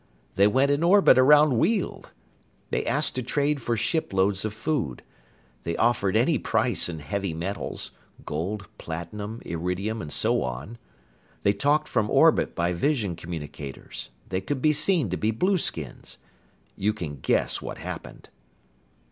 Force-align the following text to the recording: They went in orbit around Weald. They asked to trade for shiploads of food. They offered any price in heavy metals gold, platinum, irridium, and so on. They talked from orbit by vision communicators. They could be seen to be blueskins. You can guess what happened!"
They 0.33 0.47
went 0.47 0.71
in 0.71 0.81
orbit 0.81 1.19
around 1.19 1.59
Weald. 1.59 2.09
They 2.71 2.83
asked 2.87 3.13
to 3.13 3.21
trade 3.21 3.61
for 3.61 3.77
shiploads 3.77 4.43
of 4.43 4.51
food. 4.51 5.03
They 5.61 5.77
offered 5.77 6.17
any 6.17 6.39
price 6.39 6.89
in 6.89 6.97
heavy 7.01 7.35
metals 7.35 7.91
gold, 8.25 8.65
platinum, 8.79 9.41
irridium, 9.45 10.01
and 10.01 10.11
so 10.11 10.41
on. 10.41 10.79
They 11.43 11.53
talked 11.53 11.87
from 11.87 12.09
orbit 12.09 12.55
by 12.55 12.73
vision 12.73 13.15
communicators. 13.15 14.09
They 14.29 14.41
could 14.41 14.59
be 14.59 14.73
seen 14.73 15.11
to 15.11 15.17
be 15.17 15.29
blueskins. 15.29 16.17
You 16.75 16.93
can 16.93 17.17
guess 17.17 17.61
what 17.61 17.77
happened!" 17.77 18.29